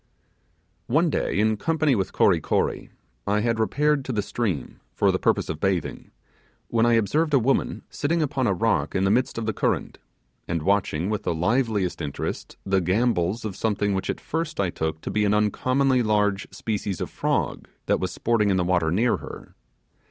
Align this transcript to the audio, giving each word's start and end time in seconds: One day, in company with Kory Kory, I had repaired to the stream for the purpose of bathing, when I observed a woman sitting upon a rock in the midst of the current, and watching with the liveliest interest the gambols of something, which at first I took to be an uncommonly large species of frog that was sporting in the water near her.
One 0.97 1.11
day, 1.11 1.37
in 1.37 1.57
company 1.57 1.93
with 1.93 2.11
Kory 2.11 2.41
Kory, 2.41 2.89
I 3.27 3.41
had 3.41 3.59
repaired 3.59 4.03
to 4.05 4.11
the 4.11 4.23
stream 4.23 4.79
for 4.95 5.11
the 5.11 5.19
purpose 5.19 5.47
of 5.47 5.59
bathing, 5.59 6.09
when 6.69 6.87
I 6.87 6.93
observed 6.93 7.35
a 7.35 7.37
woman 7.37 7.83
sitting 7.91 8.19
upon 8.19 8.47
a 8.47 8.53
rock 8.55 8.95
in 8.95 9.03
the 9.03 9.11
midst 9.11 9.37
of 9.37 9.45
the 9.45 9.53
current, 9.53 9.99
and 10.47 10.63
watching 10.63 11.11
with 11.11 11.21
the 11.21 11.35
liveliest 11.35 12.01
interest 12.01 12.57
the 12.65 12.81
gambols 12.81 13.45
of 13.45 13.55
something, 13.55 13.93
which 13.93 14.09
at 14.09 14.19
first 14.19 14.59
I 14.59 14.71
took 14.71 15.01
to 15.01 15.11
be 15.11 15.23
an 15.23 15.35
uncommonly 15.35 16.01
large 16.01 16.51
species 16.51 16.99
of 16.99 17.11
frog 17.11 17.67
that 17.85 17.99
was 17.99 18.11
sporting 18.11 18.49
in 18.49 18.57
the 18.57 18.63
water 18.63 18.89
near 18.89 19.17
her. 19.17 19.53